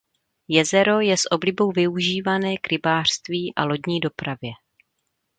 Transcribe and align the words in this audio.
Jezero 0.47 0.97
je 1.05 1.13
s 1.17 1.25
oblibou 1.31 1.71
využívané 1.71 2.57
k 2.57 2.67
rybářství 2.67 3.53
a 3.55 3.63
lodní 3.65 3.99
dopravě. 3.99 4.51